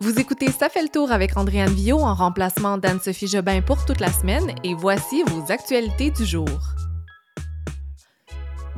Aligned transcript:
Vous 0.00 0.20
écoutez 0.20 0.52
Ça 0.52 0.68
fait 0.68 0.82
le 0.82 0.88
tour 0.88 1.10
avec 1.10 1.36
Andréane 1.36 1.72
Villot 1.72 1.98
en 1.98 2.14
remplacement 2.14 2.78
d'Anne-Sophie 2.78 3.26
Jobin 3.26 3.62
pour 3.62 3.84
toute 3.84 3.98
la 3.98 4.12
semaine 4.12 4.54
et 4.62 4.74
voici 4.74 5.24
vos 5.24 5.50
actualités 5.50 6.12
du 6.12 6.24
jour. 6.24 6.48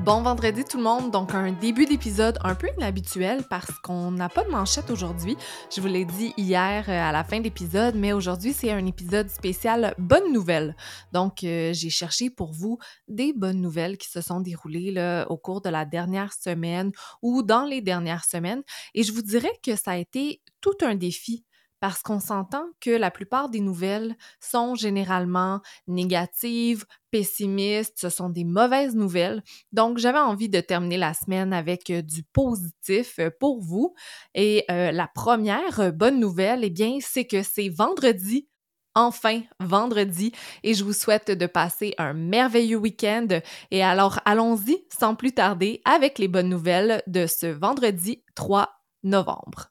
Bon 0.04 0.22
vendredi 0.22 0.64
tout 0.64 0.78
le 0.78 0.82
monde, 0.82 1.10
donc 1.10 1.34
un 1.34 1.52
début 1.52 1.84
d'épisode 1.84 2.38
un 2.42 2.54
peu 2.54 2.68
inhabituel 2.78 3.44
parce 3.50 3.70
qu'on 3.80 4.10
n'a 4.10 4.30
pas 4.30 4.44
de 4.44 4.48
manchette 4.48 4.88
aujourd'hui. 4.88 5.36
Je 5.74 5.82
vous 5.82 5.88
l'ai 5.88 6.06
dit 6.06 6.32
hier 6.38 6.86
euh, 6.88 6.92
à 6.92 7.12
la 7.12 7.22
fin 7.22 7.38
de 7.38 7.44
l'épisode, 7.44 7.94
mais 7.96 8.14
aujourd'hui 8.14 8.54
c'est 8.54 8.72
un 8.72 8.86
épisode 8.86 9.28
spécial 9.28 9.94
bonnes 9.98 10.32
nouvelles. 10.32 10.74
Donc 11.12 11.44
euh, 11.44 11.74
j'ai 11.74 11.90
cherché 11.90 12.30
pour 12.30 12.50
vous 12.50 12.78
des 13.08 13.34
bonnes 13.34 13.60
nouvelles 13.60 13.98
qui 13.98 14.08
se 14.08 14.22
sont 14.22 14.40
déroulées 14.40 14.80
au 15.28 15.36
cours 15.36 15.60
de 15.60 15.68
la 15.68 15.84
dernière 15.84 16.32
semaine 16.32 16.92
ou 17.20 17.42
dans 17.42 17.66
les 17.66 17.82
dernières 17.82 18.24
semaines 18.24 18.62
et 18.94 19.02
je 19.02 19.12
vous 19.12 19.22
dirais 19.22 19.52
que 19.62 19.76
ça 19.76 19.92
a 19.92 19.96
été 19.98 20.40
tout 20.62 20.78
un 20.80 20.94
défi 20.94 21.44
parce 21.80 22.02
qu'on 22.02 22.20
s'entend 22.20 22.64
que 22.80 22.90
la 22.90 23.10
plupart 23.10 23.48
des 23.48 23.60
nouvelles 23.60 24.14
sont 24.38 24.74
généralement 24.74 25.60
négatives, 25.88 26.84
pessimistes, 27.10 27.98
ce 27.98 28.10
sont 28.10 28.28
des 28.28 28.44
mauvaises 28.44 28.94
nouvelles. 28.94 29.42
Donc, 29.72 29.98
j'avais 29.98 30.18
envie 30.18 30.48
de 30.48 30.60
terminer 30.60 30.98
la 30.98 31.14
semaine 31.14 31.52
avec 31.52 31.90
euh, 31.90 32.02
du 32.02 32.22
positif 32.22 33.18
euh, 33.18 33.30
pour 33.40 33.60
vous. 33.60 33.94
Et 34.34 34.64
euh, 34.70 34.92
la 34.92 35.08
première 35.08 35.92
bonne 35.92 36.20
nouvelle, 36.20 36.64
eh 36.64 36.70
bien, 36.70 36.98
c'est 37.00 37.26
que 37.26 37.42
c'est 37.42 37.68
vendredi 37.68 38.46
enfin 38.96 39.42
vendredi 39.60 40.32
et 40.64 40.74
je 40.74 40.82
vous 40.82 40.92
souhaite 40.92 41.30
de 41.30 41.46
passer 41.46 41.94
un 41.96 42.12
merveilleux 42.12 42.76
week-end. 42.76 43.28
Et 43.70 43.82
alors 43.82 44.20
allons-y 44.24 44.84
sans 44.98 45.14
plus 45.14 45.32
tarder 45.32 45.80
avec 45.84 46.18
les 46.18 46.28
bonnes 46.28 46.48
nouvelles 46.48 47.02
de 47.06 47.26
ce 47.26 47.46
vendredi 47.46 48.24
3 48.34 48.68
novembre. 49.04 49.70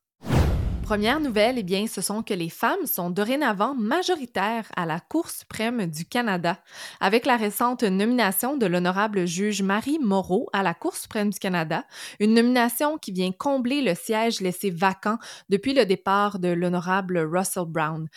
Première 0.90 1.20
nouvelle, 1.20 1.60
eh 1.60 1.64
bien, 1.64 1.86
ce 1.86 2.02
sont 2.02 2.24
que 2.24 2.34
les 2.34 2.50
femmes 2.50 2.88
sont 2.88 3.12
dorénavant 3.12 3.76
majoritaires 3.76 4.66
à 4.76 4.88
la 4.88 5.00
Cour 5.00 5.30
suprême 5.30 5.86
du 5.86 6.04
Canada. 6.04 6.58
Avec 7.00 7.28
la 7.28 7.38
récente 7.38 7.84
nomination 7.84 8.58
de 8.58 8.66
l'honorable 8.66 9.28
juge 9.28 9.62
Marie 9.62 10.00
Moreau 10.00 10.50
à 10.52 10.64
la 10.64 10.74
Cour 10.74 10.96
suprême 10.96 11.30
du 11.30 11.38
Canada, 11.38 11.84
une 12.20 12.34
nomination 12.34 12.98
qui 12.98 13.12
vient 13.12 13.32
combler 13.32 13.84
le 13.84 13.94
siège 13.94 14.42
laissé 14.42 14.72
vacant 14.72 15.20
depuis 15.50 15.76
le 15.76 15.86
départ 15.86 16.40
de 16.40 16.48
l'honorable 16.48 17.20
Russell 17.20 17.66
Brown. 17.68 18.08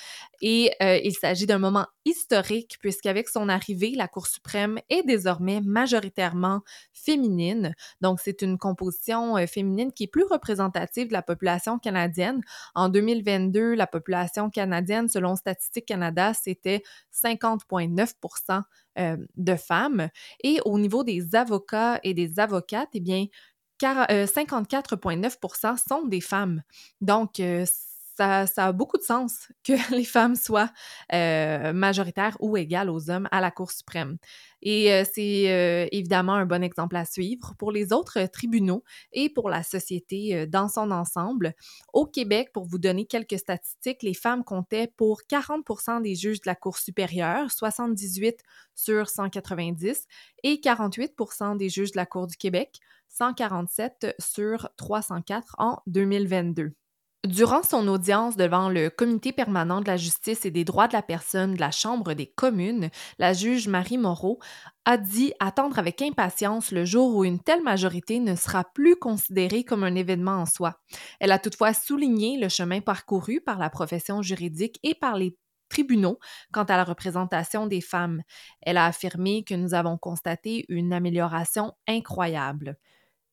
Et 0.41 0.73
euh, 0.83 0.98
il 1.05 1.12
s'agit 1.12 1.47
d'un 1.47 1.59
moment 1.59 1.86
historique 2.05 2.79
puisqu'avec 2.81 3.29
son 3.29 3.51
arrivée, 3.51 3.92
la 3.95 4.09
Cour 4.09 4.27
suprême 4.27 4.81
est 4.89 5.05
désormais 5.05 5.61
majoritairement 5.61 6.62
féminine. 6.92 7.75
Donc, 8.01 8.19
c'est 8.20 8.42
une 8.42 8.59
composition 8.59 9.36
euh, 9.36 9.47
féminine 9.47 9.92
qui 9.92 10.05
est 10.05 10.09
plus 10.09 10.25
représentative 10.25 11.09
de 11.09 11.12
la 11.12 11.23
population 11.23 11.79
canadienne. 11.79 12.41
En 12.74 12.88
2022, 12.88 13.74
la 13.74 13.86
population 13.86 14.50
canadienne, 14.50 15.08
selon 15.08 15.36
Statistique 15.36 15.86
Canada, 15.86 16.34
c'était 16.34 16.82
50,9% 17.12 18.62
euh, 18.98 19.16
de 19.36 19.55
femmes. 19.56 20.08
Et 20.42 20.58
au 20.64 20.78
niveau 20.78 21.05
des 21.05 21.34
avocats 21.34 22.00
et 22.02 22.14
des 22.14 22.38
avocates, 22.38 22.90
eh 22.94 23.00
bien, 23.00 23.27
54,9% 23.80 25.77
sont 25.77 26.06
des 26.06 26.20
femmes. 26.20 26.62
Donc, 27.00 27.40
ça, 28.16 28.46
a 28.56 28.72
beaucoup 28.72 28.98
de 28.98 29.02
sens 29.02 29.48
que 29.64 29.72
les 29.94 30.05
femmes 30.05 30.36
soient 30.36 30.70
euh, 31.12 31.72
majoritaires 31.72 32.36
ou 32.41 32.56
égales 32.56 32.91
aux 32.91 33.10
hommes 33.10 33.28
à 33.30 33.41
la 33.41 33.50
Cour 33.50 33.70
suprême. 33.70 34.18
Et 34.62 34.92
euh, 34.92 35.05
c'est 35.12 35.50
euh, 35.50 35.88
évidemment 35.91 36.34
un 36.34 36.46
bon 36.46 36.62
exemple 36.62 36.96
à 36.96 37.05
suivre 37.05 37.55
pour 37.58 37.72
les 37.72 37.92
autres 37.92 38.27
tribunaux 38.27 38.84
et 39.12 39.28
pour 39.28 39.48
la 39.48 39.62
société 39.62 40.46
dans 40.46 40.68
son 40.68 40.90
ensemble. 40.90 41.55
Au 41.92 42.06
Québec, 42.06 42.50
pour 42.52 42.64
vous 42.64 42.78
donner 42.78 43.06
quelques 43.06 43.38
statistiques, 43.38 44.02
les 44.02 44.14
femmes 44.14 44.44
comptaient 44.44 44.92
pour 44.96 45.22
40% 45.30 46.02
des 46.02 46.14
juges 46.14 46.40
de 46.40 46.46
la 46.46 46.55
Cour 46.55 46.78
supérieure, 46.78 47.50
78 47.50 48.36
sur 48.74 49.08
190, 49.08 50.06
et 50.45 50.56
48% 50.56 51.56
des 51.56 51.68
juges 51.68 51.92
de 51.92 51.96
la 51.96 52.06
Cour 52.06 52.27
du 52.27 52.36
Québec, 52.36 52.80
147 53.08 54.14
sur 54.18 54.70
304 54.77 55.55
en 55.58 55.80
2022. 55.86 56.72
Durant 57.27 57.62
son 57.62 57.86
audience 57.86 58.36
devant 58.36 58.68
le 58.68 58.90
Comité 58.90 59.30
permanent 59.30 59.80
de 59.80 59.86
la 59.86 59.96
justice 59.96 60.44
et 60.44 60.50
des 60.50 60.64
droits 60.64 60.88
de 60.88 60.92
la 60.92 61.02
personne 61.02 61.55
de 61.55 61.60
la 61.60 61.70
Chambre 61.70 62.14
des 62.14 62.27
communes, 62.27 62.90
la 63.20 63.33
juge 63.33 63.68
Marie 63.68 63.96
Moreau 63.96 64.40
a 64.84 64.96
dit 64.96 65.33
attendre 65.38 65.78
avec 65.78 66.02
impatience 66.02 66.72
le 66.72 66.84
jour 66.84 67.14
où 67.14 67.24
une 67.24 67.38
telle 67.38 67.62
majorité 67.62 68.18
ne 68.18 68.34
sera 68.34 68.64
plus 68.74 68.96
considérée 68.96 69.62
comme 69.62 69.84
un 69.84 69.94
événement 69.94 70.33
en 70.33 70.46
soi. 70.46 70.80
Elle 71.20 71.30
a 71.30 71.38
toutefois 71.38 71.74
souligné 71.74 72.40
le 72.40 72.48
chemin 72.48 72.80
parcouru 72.80 73.40
par 73.40 73.60
la 73.60 73.70
profession 73.70 74.20
juridique 74.20 74.80
et 74.83 74.96
par 74.96 75.16
les 75.16 75.39
tribunaux 75.68 76.18
quant 76.52 76.64
à 76.64 76.77
la 76.77 76.83
représentation 76.83 77.68
des 77.68 77.80
femmes. 77.80 78.22
Elle 78.62 78.77
a 78.77 78.86
affirmé 78.86 79.44
que 79.44 79.54
nous 79.54 79.74
avons 79.74 79.96
constaté 79.96 80.64
une 80.68 80.92
amélioration 80.92 81.72
incroyable. 81.86 82.77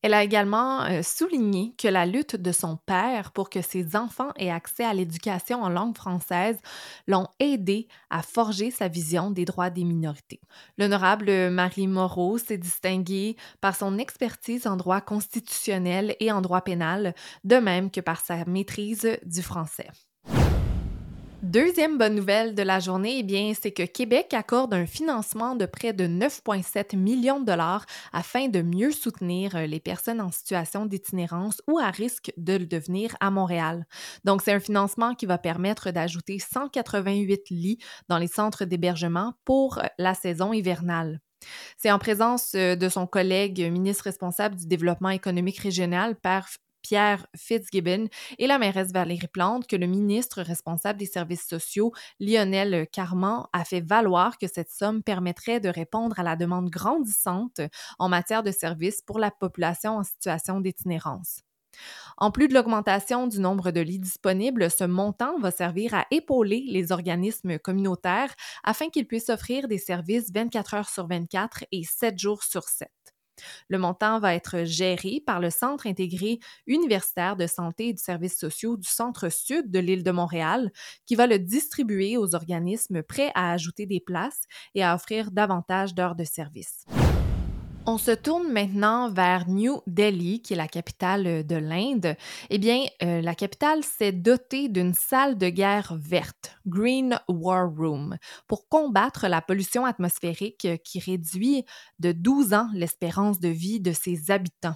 Elle 0.01 0.13
a 0.13 0.23
également 0.23 0.83
euh, 0.83 1.01
souligné 1.03 1.73
que 1.77 1.89
la 1.89 2.05
lutte 2.05 2.37
de 2.37 2.51
son 2.53 2.77
père 2.77 3.31
pour 3.31 3.49
que 3.49 3.61
ses 3.61 3.97
enfants 3.97 4.31
aient 4.37 4.49
accès 4.49 4.85
à 4.85 4.93
l'éducation 4.93 5.61
en 5.61 5.69
langue 5.69 5.95
française 5.95 6.57
l'ont 7.07 7.27
aidé 7.39 7.87
à 8.09 8.21
forger 8.21 8.71
sa 8.71 8.87
vision 8.87 9.29
des 9.29 9.43
droits 9.43 9.69
des 9.69 9.83
minorités. 9.83 10.39
L'honorable 10.77 11.49
Marie 11.49 11.87
Moreau 11.87 12.37
s'est 12.37 12.57
distinguée 12.57 13.35
par 13.59 13.75
son 13.75 13.97
expertise 13.97 14.67
en 14.67 14.77
droit 14.77 15.01
constitutionnel 15.01 16.15
et 16.21 16.31
en 16.31 16.39
droit 16.39 16.61
pénal, 16.61 17.13
de 17.43 17.57
même 17.57 17.91
que 17.91 18.01
par 18.01 18.21
sa 18.21 18.45
maîtrise 18.45 19.19
du 19.25 19.41
français. 19.41 19.87
Deuxième 21.41 21.97
bonne 21.97 22.15
nouvelle 22.15 22.53
de 22.53 22.63
la 22.63 22.81
journée, 22.81 23.19
eh 23.19 23.23
bien, 23.23 23.53
c'est 23.59 23.71
que 23.71 23.83
Québec 23.83 24.33
accorde 24.33 24.73
un 24.73 24.85
financement 24.85 25.55
de 25.55 25.65
près 25.65 25.93
de 25.93 26.05
9,7 26.05 26.97
millions 26.97 27.39
de 27.39 27.45
dollars 27.45 27.85
afin 28.11 28.49
de 28.49 28.61
mieux 28.61 28.91
soutenir 28.91 29.55
euh, 29.55 29.65
les 29.65 29.79
personnes 29.79 30.19
en 30.19 30.31
situation 30.31 30.85
d'itinérance 30.85 31.61
ou 31.65 31.79
à 31.79 31.91
risque 31.91 32.33
de 32.35 32.57
le 32.57 32.65
devenir 32.65 33.15
à 33.21 33.31
Montréal. 33.31 33.85
Donc, 34.25 34.41
c'est 34.41 34.51
un 34.51 34.59
financement 34.59 35.15
qui 35.15 35.25
va 35.25 35.37
permettre 35.37 35.91
d'ajouter 35.91 36.39
188 36.39 37.49
lits 37.51 37.79
dans 38.09 38.17
les 38.17 38.27
centres 38.27 38.65
d'hébergement 38.65 39.33
pour 39.45 39.77
euh, 39.77 39.83
la 39.97 40.15
saison 40.15 40.51
hivernale. 40.51 41.21
C'est 41.77 41.91
en 41.91 41.99
présence 41.99 42.51
euh, 42.55 42.75
de 42.75 42.89
son 42.89 43.07
collègue 43.07 43.61
ministre 43.71 44.03
responsable 44.03 44.57
du 44.57 44.67
développement 44.67 45.09
économique 45.09 45.59
régional, 45.59 46.17
Pierre 46.81 47.27
Fitzgibbon 47.35 48.07
et 48.37 48.47
la 48.47 48.57
mairesse 48.57 48.91
Valérie 48.91 49.27
Plante 49.27 49.67
que 49.67 49.75
le 49.75 49.87
ministre 49.87 50.41
responsable 50.41 50.99
des 50.99 51.05
services 51.05 51.47
sociaux, 51.47 51.91
Lionel 52.19 52.87
Carman, 52.91 53.45
a 53.53 53.65
fait 53.65 53.81
valoir 53.81 54.37
que 54.37 54.47
cette 54.47 54.71
somme 54.71 55.03
permettrait 55.03 55.59
de 55.59 55.69
répondre 55.69 56.19
à 56.19 56.23
la 56.23 56.35
demande 56.35 56.69
grandissante 56.69 57.61
en 57.97 58.09
matière 58.09 58.43
de 58.43 58.51
services 58.51 59.01
pour 59.01 59.19
la 59.19 59.31
population 59.31 59.97
en 59.97 60.03
situation 60.03 60.59
d'itinérance. 60.59 61.41
En 62.17 62.31
plus 62.31 62.47
de 62.47 62.53
l'augmentation 62.53 63.27
du 63.27 63.39
nombre 63.39 63.71
de 63.71 63.79
lits 63.79 63.99
disponibles, 63.99 64.69
ce 64.69 64.83
montant 64.83 65.39
va 65.39 65.51
servir 65.51 65.93
à 65.93 66.05
épauler 66.11 66.65
les 66.67 66.91
organismes 66.91 67.59
communautaires 67.59 68.33
afin 68.63 68.89
qu'ils 68.89 69.07
puissent 69.07 69.29
offrir 69.29 69.67
des 69.67 69.77
services 69.77 70.31
24 70.33 70.73
heures 70.73 70.89
sur 70.89 71.07
24 71.07 71.65
et 71.71 71.83
7 71.83 72.19
jours 72.19 72.43
sur 72.43 72.63
7. 72.63 72.89
Le 73.67 73.77
montant 73.77 74.19
va 74.19 74.35
être 74.35 74.63
géré 74.63 75.21
par 75.25 75.39
le 75.39 75.49
Centre 75.49 75.87
intégré 75.87 76.39
universitaire 76.67 77.35
de 77.35 77.47
santé 77.47 77.89
et 77.89 77.93
de 77.93 77.99
services 77.99 78.37
sociaux 78.37 78.77
du 78.77 78.87
centre-sud 78.87 79.71
de 79.71 79.79
l'île 79.79 80.03
de 80.03 80.11
Montréal, 80.11 80.71
qui 81.05 81.15
va 81.15 81.27
le 81.27 81.39
distribuer 81.39 82.17
aux 82.17 82.35
organismes 82.35 83.03
prêts 83.03 83.31
à 83.35 83.51
ajouter 83.51 83.85
des 83.85 83.99
places 83.99 84.43
et 84.75 84.83
à 84.83 84.95
offrir 84.95 85.31
davantage 85.31 85.93
d'heures 85.93 86.15
de 86.15 86.23
service. 86.23 86.85
On 87.91 87.97
se 87.97 88.11
tourne 88.11 88.51
maintenant 88.51 89.09
vers 89.09 89.49
New 89.49 89.81
Delhi, 89.87 90.43
qui 90.43 90.53
est 90.53 90.55
la 90.55 90.67
capitale 90.67 91.25
euh, 91.25 91.41
de 91.41 91.55
l'Inde. 91.55 92.15
Eh 92.51 92.59
bien, 92.59 92.85
euh, 93.01 93.19
la 93.19 93.33
capitale 93.33 93.83
s'est 93.83 94.11
dotée 94.11 94.69
d'une 94.69 94.93
salle 94.93 95.39
de 95.39 95.49
guerre 95.49 95.97
verte, 95.99 96.55
Green 96.67 97.19
War 97.27 97.67
Room, 97.67 98.19
pour 98.47 98.69
combattre 98.69 99.27
la 99.27 99.41
pollution 99.41 99.85
atmosphérique 99.85 100.65
euh, 100.65 100.77
qui 100.77 100.99
réduit 100.99 101.65
de 101.97 102.11
12 102.11 102.53
ans 102.53 102.69
l'espérance 102.75 103.39
de 103.39 103.49
vie 103.49 103.79
de 103.79 103.91
ses 103.91 104.29
habitants. 104.29 104.75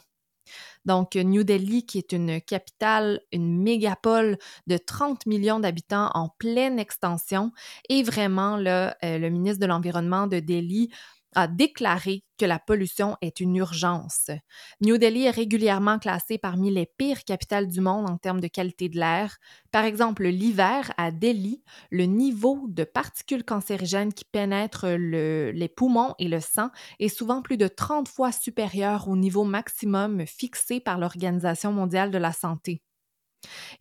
Donc, 0.86 1.16
New 1.16 1.44
Delhi, 1.44 1.86
qui 1.86 2.00
est 2.00 2.14
une 2.14 2.42
capitale, 2.42 3.22
une 3.32 3.62
mégapole 3.62 4.40
de 4.66 4.78
30 4.78 5.28
millions 5.28 5.60
d'habitants 5.60 6.10
en 6.16 6.30
pleine 6.40 6.80
extension, 6.80 7.52
est 7.90 8.02
vraiment 8.02 8.58
là, 8.58 8.98
le 9.04 9.30
ministre 9.30 9.62
de 9.62 9.68
l'Environnement 9.68 10.26
de 10.28 10.40
Delhi 10.40 10.90
a 11.36 11.48
déclaré 11.48 12.24
que 12.38 12.46
la 12.46 12.60
pollution 12.60 13.16
est 13.22 13.40
une 13.40 13.56
urgence. 13.56 14.30
New 14.82 14.98
Delhi 14.98 15.26
est 15.26 15.32
régulièrement 15.32 16.00
classée 16.00 16.38
parmi 16.38 16.72
les 16.72 16.86
pires 16.98 17.24
capitales 17.24 17.68
du 17.68 17.82
monde 17.82 18.10
en 18.10 18.18
termes 18.18 18.42
de 18.42 18.48
qualité 18.48 18.90
de 18.90 18.98
l'air. 18.98 19.38
Par 19.72 19.86
exemple, 19.86 20.26
l'hiver 20.26 20.92
à 20.98 21.12
Delhi, 21.12 21.64
le 21.92 22.06
niveau 22.06 22.66
de 22.68 22.84
particules 22.84 23.44
cancérigènes 23.44 24.14
qui 24.14 24.26
pénètrent 24.26 24.88
les 24.88 25.70
poumons 25.70 26.16
et 26.20 26.28
le 26.28 26.40
sang 26.40 26.70
est 27.00 27.10
souvent 27.10 27.42
plus 27.42 27.58
de 27.58 27.68
30 27.68 28.08
fois 28.08 28.32
supérieur 28.32 29.08
au 29.08 29.16
niveau 29.16 29.44
maximum 29.44 30.26
fixé 30.26 30.80
par 30.80 30.98
l'Organisation 30.98 31.72
mondiale 31.72 32.12
de 32.12 32.18
la 32.18 32.32
santé. 32.32 32.82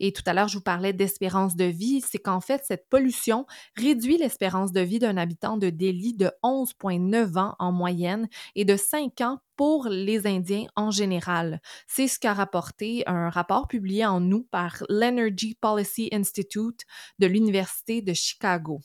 Et 0.01 0.13
tout 0.13 0.23
à 0.27 0.35
l'heure, 0.35 0.49
je 0.49 0.57
vous 0.57 0.63
parlais 0.63 0.93
d'espérance 0.93 1.57
de 1.57 1.65
vie. 1.65 2.01
C'est 2.01 2.19
qu'en 2.19 2.41
fait, 2.41 2.63
cette 2.65 2.89
pollution 2.89 3.47
réduit 3.77 4.19
l'espérance 4.19 4.73
de 4.73 4.81
vie 4.81 4.99
d'un 4.99 5.17
habitant 5.17 5.57
de 5.57 5.71
Delhi 5.71 6.15
de 6.15 6.31
11,9 6.43 7.39
ans 7.39 7.55
en 7.59 7.73
moyenne 7.73 8.29
et 8.55 8.65
de 8.65 8.77
5 8.77 9.21
ans 9.21 9.39
pour 9.57 9.89
les 9.89 10.27
Indiens 10.27 10.67
en 10.77 10.91
général. 10.91 11.61
C'est 11.87 12.09
ce 12.09 12.19
qu'a 12.19 12.35
rapporté 12.35 13.05
un 13.07 13.31
rapport 13.31 13.69
publié 13.69 14.05
en 14.07 14.31
août 14.31 14.47
par 14.51 14.83
l'Energy 14.89 15.55
Policy 15.61 16.09
Institute 16.13 16.81
de 17.19 17.27
l'Université 17.27 18.03
de 18.03 18.13
Chicago. 18.13 18.81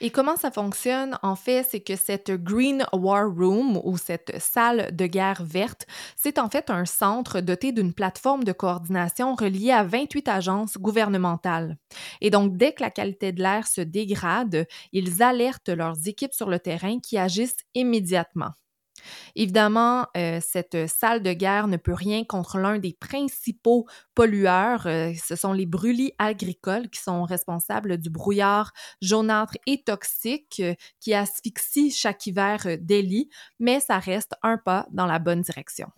Et 0.00 0.10
comment 0.10 0.36
ça 0.36 0.50
fonctionne, 0.50 1.18
en 1.22 1.36
fait, 1.36 1.66
c'est 1.68 1.80
que 1.80 1.96
cette 1.96 2.30
Green 2.30 2.84
War 2.92 3.28
Room 3.28 3.80
ou 3.84 3.96
cette 3.96 4.40
salle 4.40 4.94
de 4.94 5.06
guerre 5.06 5.42
verte, 5.42 5.86
c'est 6.16 6.38
en 6.38 6.48
fait 6.48 6.70
un 6.70 6.84
centre 6.84 7.40
doté 7.40 7.72
d'une 7.72 7.94
plateforme 7.94 8.44
de 8.44 8.52
coordination 8.52 9.34
reliée 9.34 9.72
à 9.72 9.84
28 9.84 10.28
agences 10.28 10.78
gouvernementales. 10.78 11.78
Et 12.20 12.30
donc, 12.30 12.56
dès 12.56 12.72
que 12.72 12.82
la 12.82 12.90
qualité 12.90 13.32
de 13.32 13.42
l'air 13.42 13.66
se 13.66 13.80
dégrade, 13.80 14.66
ils 14.92 15.22
alertent 15.22 15.68
leurs 15.70 16.06
équipes 16.06 16.34
sur 16.34 16.50
le 16.50 16.58
terrain 16.58 16.98
qui 17.00 17.18
agissent 17.18 17.64
immédiatement. 17.74 18.50
Évidemment, 19.34 20.06
euh, 20.16 20.40
cette 20.40 20.88
salle 20.88 21.22
de 21.22 21.32
guerre 21.32 21.68
ne 21.68 21.76
peut 21.76 21.94
rien 21.94 22.24
contre 22.24 22.58
l'un 22.58 22.78
des 22.78 22.92
principaux 22.92 23.86
pollueurs. 24.14 24.86
Euh, 24.86 25.12
ce 25.22 25.36
sont 25.36 25.52
les 25.52 25.66
brûlis 25.66 26.12
agricoles 26.18 26.88
qui 26.88 27.00
sont 27.00 27.24
responsables 27.24 27.98
du 27.98 28.10
brouillard 28.10 28.72
jaunâtre 29.00 29.56
et 29.66 29.82
toxique 29.82 30.60
euh, 30.60 30.74
qui 31.00 31.14
asphyxie 31.14 31.90
chaque 31.90 32.26
hiver 32.26 32.66
Delhi, 32.80 33.28
mais 33.58 33.80
ça 33.80 33.98
reste 33.98 34.34
un 34.42 34.58
pas 34.58 34.86
dans 34.90 35.06
la 35.06 35.18
bonne 35.18 35.42
direction. 35.42 35.88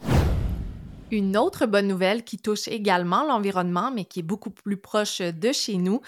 Une 1.11 1.39
autre 1.39 1.65
bonne 1.65 1.89
nouvelle 1.89 2.23
qui 2.23 2.37
touche 2.37 2.69
également 2.69 3.25
l'environnement, 3.25 3.91
mais 3.91 4.05
qui 4.05 4.21
est 4.21 4.23
beaucoup 4.23 4.51
plus 4.51 4.77
proche 4.77 5.21
de 5.23 5.53
chez 5.53 5.79
nous, 5.79 6.03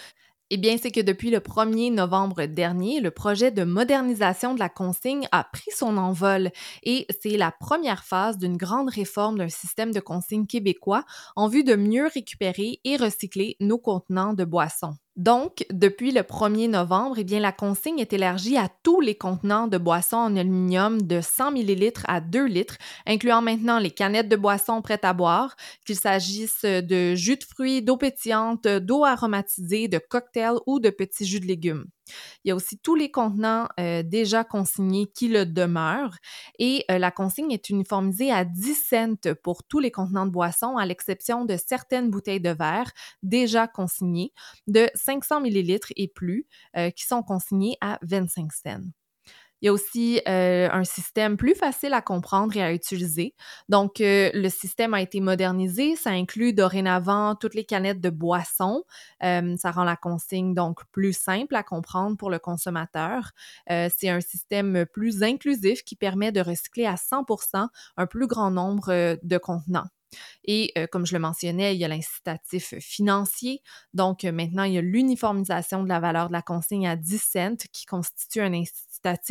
eh 0.51 0.57
bien, 0.57 0.77
c'est 0.79 0.91
que 0.91 1.01
depuis 1.01 1.31
le 1.31 1.39
1er 1.39 1.95
novembre 1.95 2.45
dernier, 2.47 3.01
le 3.01 3.13
projet 3.13 3.53
de 3.53 3.63
modernisation 3.63 4.55
de 4.55 4.59
la 4.59 4.69
consigne 4.69 5.29
a 5.31 5.45
pris 5.45 5.71
son 5.71 5.97
envol 5.97 6.51
et 6.83 7.07
c'est 7.23 7.37
la 7.37 7.53
première 7.53 8.05
phase 8.05 8.37
d'une 8.37 8.57
grande 8.57 8.91
réforme 8.91 9.39
d'un 9.39 9.49
système 9.49 9.93
de 9.93 10.01
consigne 10.01 10.47
québécois 10.47 11.05
en 11.37 11.47
vue 11.47 11.63
de 11.63 11.77
mieux 11.77 12.09
récupérer 12.13 12.81
et 12.85 12.97
recycler 12.97 13.57
nos 13.61 13.79
contenants 13.79 14.35
de 14.35 14.45
boissons. 14.45 14.95
Donc, 15.17 15.67
depuis 15.71 16.13
le 16.13 16.23
1er 16.23 16.69
novembre, 16.69 17.17
eh 17.19 17.25
bien, 17.25 17.41
la 17.41 17.53
consigne 17.53 17.99
est 17.99 18.13
élargie 18.13 18.57
à 18.57 18.69
tous 18.83 19.01
les 19.01 19.17
contenants 19.17 19.67
de 19.67 19.77
boissons 19.77 20.17
en 20.17 20.37
aluminium 20.37 21.03
de 21.03 21.21
100 21.21 21.57
ml 21.57 21.93
à 22.07 22.21
2 22.21 22.47
litres, 22.47 22.79
incluant 23.07 23.43
maintenant 23.43 23.79
les 23.79 23.91
canettes 23.91 24.29
de 24.29 24.37
boissons 24.37 24.81
prêtes 24.83 25.05
à 25.05 25.13
boire, 25.13 25.57
qu'il 25.85 25.97
s'agisse 25.97 26.63
de 26.65 27.15
jus 27.15 27.37
de 27.37 27.45
fruits, 27.45 27.83
d'eau 27.83 27.97
pétillante, 27.97 28.67
d'eau 28.67 29.05
aromatisée, 29.05 29.89
de 29.89 29.99
cocktails 29.99 30.59
ou 30.67 30.81
de 30.81 30.91
petits 30.91 31.27
jus 31.27 31.41
de 31.41 31.47
légumes. 31.47 31.87
Il 32.45 32.49
y 32.49 32.51
a 32.51 32.55
aussi 32.55 32.79
tous 32.79 32.95
les 32.95 33.11
contenants 33.11 33.69
euh, 33.79 34.03
déjà 34.03 34.45
consignés 34.45 35.07
qui 35.15 35.29
le 35.29 35.47
demeurent 35.47 36.17
et 36.59 36.85
euh, 36.91 36.99
la 36.99 37.11
consigne 37.11 37.53
est 37.53 37.71
uniformisée 37.71 38.33
à 38.33 38.45
10 38.45 38.75
cents 38.75 39.33
pour 39.43 39.63
tous 39.65 39.79
les 39.79 39.91
contenants 39.91 40.27
de 40.27 40.33
boissons, 40.33 40.77
à 40.77 40.87
l'exception 40.87 41.45
de 41.45 41.57
certaines 41.57 42.11
bouteilles 42.11 42.41
de 42.41 42.51
verre 42.51 42.91
déjà 43.23 43.67
consignées 43.67 44.33
de 44.67 44.89
500 44.95 45.45
ml 45.45 45.81
et 45.97 46.09
plus 46.09 46.47
euh, 46.77 46.91
qui 46.91 47.05
sont 47.05 47.23
consignées 47.23 47.77
à 47.81 47.99
25 48.03 48.53
cents. 48.53 49.00
Il 49.63 49.67
y 49.67 49.69
a 49.69 49.73
aussi 49.73 50.21
euh, 50.27 50.69
un 50.73 50.85
système 50.85 51.37
plus 51.37 51.55
facile 51.55 51.93
à 51.93 52.01
comprendre 52.01 52.57
et 52.57 52.63
à 52.63 52.73
utiliser. 52.73 53.35
Donc, 53.69 54.01
euh, 54.01 54.31
le 54.33 54.49
système 54.49 54.95
a 54.95 55.03
été 55.03 55.21
modernisé. 55.21 55.97
Ça 55.97 56.11
inclut 56.11 56.53
dorénavant 56.53 57.35
toutes 57.35 57.55
les 57.55 57.65
canettes 57.65 58.01
de 58.01 58.11
boissons. 58.11 58.85
Euh, 59.23 59.57
ça 59.59 59.71
rend 59.71 59.85
la 59.85 59.97
consigne 59.97 60.55
donc 60.55 60.81
plus 60.93 61.13
simple 61.13 61.55
à 61.55 61.63
comprendre 61.63 62.17
pour 62.17 62.31
le 62.31 62.39
consommateur. 62.39 63.33
C'est 63.69 64.09
un 64.09 64.21
système 64.21 64.87
plus 64.93 65.23
inclusif 65.23 65.83
qui 65.85 65.97
permet 65.97 66.33
de 66.33 66.41
recycler 66.41 66.87
à 66.87 66.95
100% 66.95 67.69
un 67.97 68.07
plus 68.07 68.27
grand 68.27 68.51
nombre 68.51 69.19
de 69.23 69.39
contenants. 69.39 69.87
Et 70.45 70.75
comme 70.91 71.07
je 71.07 71.13
le 71.13 71.21
mentionnais, 71.21 71.75
il 71.75 71.81
y 71.81 71.85
a 71.85 71.89
l'incitatif 71.89 72.75
financier. 72.79 73.63
Donc 73.95 74.25
maintenant, 74.25 74.65
il 74.65 74.73
y 74.73 74.79
a 74.79 74.83
l'uniformisation 74.83 75.83
de 75.83 75.89
la 75.89 76.01
valeur 76.01 76.29
de 76.29 76.33
la 76.33 76.43
consigne 76.43 76.89
à 76.89 76.97
10 76.97 77.19
cents 77.19 77.57
qui 77.73 77.87
constitue 77.87 78.41
un 78.41 78.53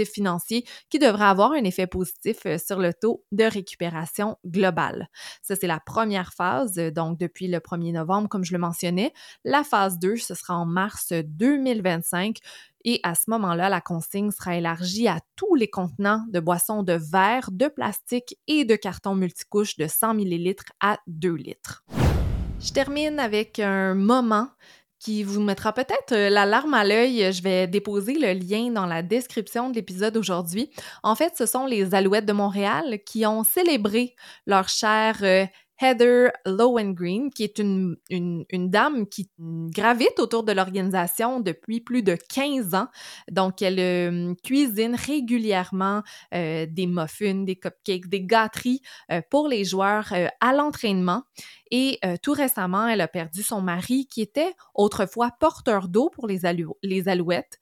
financier 0.05 0.65
qui 0.89 0.99
devrait 0.99 1.25
avoir 1.25 1.51
un 1.51 1.63
effet 1.63 1.87
positif 1.87 2.45
sur 2.57 2.79
le 2.79 2.93
taux 2.93 3.23
de 3.31 3.43
récupération 3.43 4.37
global. 4.45 5.09
Ça, 5.41 5.55
c'est 5.55 5.67
la 5.67 5.79
première 5.79 6.33
phase, 6.33 6.75
donc 6.75 7.17
depuis 7.17 7.47
le 7.47 7.59
1er 7.59 7.93
novembre, 7.93 8.29
comme 8.29 8.43
je 8.43 8.53
le 8.53 8.59
mentionnais. 8.59 9.13
La 9.43 9.63
phase 9.63 9.99
2, 9.99 10.17
ce 10.17 10.35
sera 10.35 10.55
en 10.55 10.65
mars 10.65 11.11
2025 11.11 12.37
et 12.85 12.99
à 13.03 13.13
ce 13.13 13.23
moment-là, 13.27 13.69
la 13.69 13.81
consigne 13.81 14.31
sera 14.31 14.55
élargie 14.55 15.07
à 15.07 15.19
tous 15.35 15.55
les 15.55 15.69
contenants 15.69 16.23
de 16.29 16.39
boissons 16.39 16.83
de 16.83 16.93
verre, 16.93 17.49
de 17.51 17.67
plastique 17.67 18.37
et 18.47 18.63
de 18.63 18.75
carton 18.75 19.15
multicouche 19.15 19.75
de 19.77 19.87
100 19.87 20.17
ml 20.17 20.55
à 20.79 20.97
2 21.07 21.33
litres. 21.33 21.83
Je 22.61 22.71
termine 22.73 23.19
avec 23.19 23.59
un 23.59 23.95
moment 23.95 24.49
qui 24.99 25.23
vous 25.23 25.41
mettra 25.41 25.73
peut-être 25.73 26.11
euh, 26.11 26.29
la 26.29 26.45
larme 26.45 26.73
à 26.73 26.83
l'œil. 26.83 27.31
Je 27.31 27.41
vais 27.41 27.67
déposer 27.67 28.13
le 28.13 28.33
lien 28.33 28.69
dans 28.71 28.85
la 28.85 29.01
description 29.01 29.69
de 29.69 29.75
l'épisode 29.75 30.17
aujourd'hui. 30.17 30.69
En 31.03 31.15
fait, 31.15 31.33
ce 31.37 31.45
sont 31.45 31.65
les 31.65 31.95
Alouettes 31.95 32.25
de 32.25 32.33
Montréal 32.33 32.99
qui 33.05 33.25
ont 33.25 33.43
célébré 33.43 34.15
leur 34.45 34.67
chère 34.67 35.17
euh, 35.23 35.45
Heather 35.81 36.31
Lowengreen, 36.45 37.29
qui 37.31 37.43
est 37.43 37.57
une, 37.59 37.95
dame 38.09 39.07
qui 39.07 39.29
gravite 39.39 40.19
autour 40.19 40.43
de 40.43 40.51
l'organisation 40.51 41.39
depuis 41.39 41.79
plus 41.79 42.03
de 42.03 42.15
15 42.15 42.75
ans. 42.75 42.87
Donc, 43.31 43.61
elle 43.61 43.79
euh, 43.79 44.33
cuisine 44.43 44.95
régulièrement 44.95 46.03
euh, 46.33 46.65
des 46.69 46.85
muffins, 46.85 47.43
des 47.43 47.55
cupcakes, 47.55 48.07
des 48.07 48.21
gâteries 48.21 48.81
euh, 49.11 49.21
pour 49.29 49.47
les 49.47 49.63
joueurs 49.63 50.13
à 50.41 50.53
l'entraînement. 50.53 51.23
Et 51.71 51.99
tout 52.23 52.33
récemment, 52.33 52.87
elle 52.87 52.99
a 52.99 53.07
perdu 53.07 53.43
son 53.43 53.61
mari 53.61 54.07
qui 54.07 54.21
était 54.21 54.55
autrefois 54.73 55.29
porteur 55.39 55.87
d'eau 55.87 56.09
pour 56.09 56.25
les, 56.25 56.47
alouettes. 57.07 57.59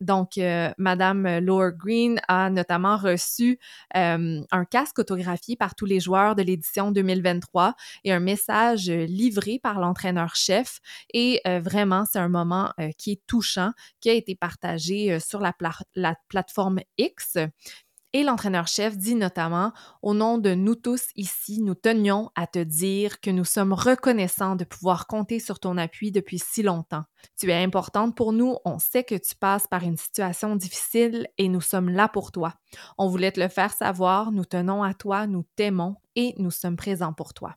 Donc, 0.00 0.38
Madame 0.78 1.38
Laura 1.40 1.72
Green 1.72 2.20
a 2.28 2.50
notamment 2.50 2.96
reçu 2.96 3.58
un 3.92 4.64
casque 4.70 5.00
autographié 5.00 5.56
par 5.56 5.74
tous 5.74 5.86
les 5.86 5.98
joueurs 5.98 6.36
de 6.36 6.42
l'édition 6.42 6.92
2023 7.14 7.74
et 8.04 8.12
un 8.12 8.20
message 8.20 8.88
livré 8.90 9.58
par 9.62 9.80
l'entraîneur-chef. 9.80 10.80
Et 11.12 11.40
vraiment, 11.44 12.04
c'est 12.10 12.18
un 12.18 12.28
moment 12.28 12.72
qui 12.98 13.12
est 13.12 13.26
touchant, 13.26 13.72
qui 14.00 14.10
a 14.10 14.14
été 14.14 14.34
partagé 14.34 15.18
sur 15.20 15.40
la 15.40 15.54
plateforme 16.28 16.80
X. 16.98 17.38
Et 18.12 18.24
l'entraîneur-chef 18.24 18.96
dit 18.96 19.14
notamment, 19.14 19.72
au 20.02 20.14
nom 20.14 20.38
de 20.38 20.52
nous 20.54 20.74
tous 20.74 21.10
ici, 21.14 21.62
nous 21.62 21.76
tenions 21.76 22.30
à 22.34 22.48
te 22.48 22.58
dire 22.58 23.20
que 23.20 23.30
nous 23.30 23.44
sommes 23.44 23.72
reconnaissants 23.72 24.56
de 24.56 24.64
pouvoir 24.64 25.06
compter 25.06 25.38
sur 25.38 25.60
ton 25.60 25.76
appui 25.78 26.10
depuis 26.10 26.40
si 26.40 26.64
longtemps. 26.64 27.04
Tu 27.38 27.50
es 27.50 27.62
importante 27.62 28.16
pour 28.16 28.32
nous, 28.32 28.56
on 28.64 28.80
sait 28.80 29.04
que 29.04 29.14
tu 29.14 29.36
passes 29.36 29.68
par 29.68 29.84
une 29.84 29.96
situation 29.96 30.56
difficile 30.56 31.28
et 31.38 31.48
nous 31.48 31.60
sommes 31.60 31.88
là 31.88 32.08
pour 32.08 32.32
toi. 32.32 32.54
On 32.98 33.08
voulait 33.08 33.30
te 33.30 33.38
le 33.38 33.48
faire 33.48 33.72
savoir, 33.72 34.32
nous 34.32 34.44
tenons 34.44 34.82
à 34.82 34.92
toi, 34.92 35.28
nous 35.28 35.44
t'aimons 35.54 35.94
et 36.16 36.34
nous 36.38 36.50
sommes 36.50 36.76
présents 36.76 37.12
pour 37.12 37.32
toi. 37.32 37.54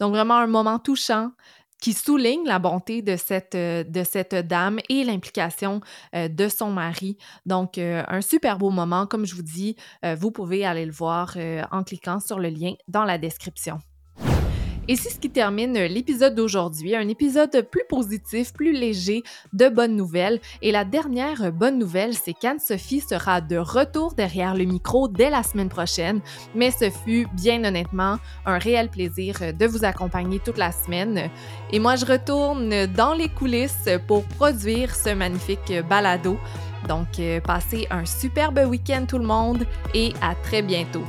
Donc 0.00 0.12
vraiment 0.12 0.36
un 0.36 0.46
moment 0.46 0.78
touchant, 0.78 1.30
qui 1.80 1.92
souligne 1.92 2.44
la 2.44 2.58
bonté 2.58 3.02
de 3.02 3.16
cette, 3.16 3.54
euh, 3.54 3.84
de 3.84 4.02
cette 4.04 4.34
dame 4.34 4.78
et 4.88 5.04
l'implication 5.04 5.80
euh, 6.14 6.28
de 6.28 6.48
son 6.48 6.70
mari. 6.70 7.16
Donc, 7.46 7.78
euh, 7.78 8.02
un 8.08 8.20
super 8.20 8.58
beau 8.58 8.70
moment. 8.70 9.06
Comme 9.06 9.26
je 9.26 9.34
vous 9.34 9.42
dis, 9.42 9.76
vous 10.02 10.30
pouvez 10.30 10.64
aller 10.64 10.84
le 10.84 10.92
voir 10.92 11.36
en 11.70 11.82
cliquant 11.82 12.20
sur 12.20 12.38
le 12.38 12.48
lien 12.48 12.74
dans 12.88 13.04
la 13.04 13.18
description. 13.18 13.78
Et 14.88 14.96
c'est 14.96 15.10
ce 15.10 15.18
qui 15.18 15.28
termine 15.28 15.74
l'épisode 15.74 16.34
d'aujourd'hui, 16.34 16.96
un 16.96 17.08
épisode 17.08 17.68
plus 17.70 17.84
positif, 17.88 18.54
plus 18.54 18.72
léger, 18.72 19.22
de 19.52 19.68
bonnes 19.68 19.94
nouvelles. 19.96 20.40
Et 20.62 20.72
la 20.72 20.86
dernière 20.86 21.52
bonne 21.52 21.78
nouvelle, 21.78 22.14
c'est 22.14 22.32
qu'Anne-Sophie 22.32 23.00
sera 23.00 23.42
de 23.42 23.58
retour 23.58 24.14
derrière 24.14 24.54
le 24.54 24.64
micro 24.64 25.06
dès 25.06 25.28
la 25.28 25.42
semaine 25.42 25.68
prochaine. 25.68 26.20
Mais 26.54 26.70
ce 26.70 26.88
fut 26.88 27.26
bien 27.34 27.64
honnêtement 27.64 28.16
un 28.46 28.56
réel 28.56 28.88
plaisir 28.88 29.52
de 29.52 29.66
vous 29.66 29.84
accompagner 29.84 30.38
toute 30.38 30.56
la 30.56 30.72
semaine. 30.72 31.28
Et 31.70 31.78
moi, 31.80 31.96
je 31.96 32.06
retourne 32.06 32.86
dans 32.86 33.12
les 33.12 33.28
coulisses 33.28 33.90
pour 34.06 34.24
produire 34.24 34.94
ce 34.94 35.10
magnifique 35.10 35.72
balado. 35.88 36.38
Donc, 36.88 37.18
euh, 37.18 37.40
passez 37.40 37.86
un 37.90 38.06
superbe 38.06 38.60
week-end 38.66 39.04
tout 39.06 39.18
le 39.18 39.26
monde 39.26 39.66
et 39.92 40.14
à 40.22 40.34
très 40.34 40.62
bientôt. 40.62 41.04